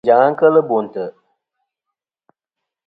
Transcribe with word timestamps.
Anjaŋ-a 0.03 0.29
kel 0.39 0.55
Bo 0.67 0.77
ntè'. 0.85 1.13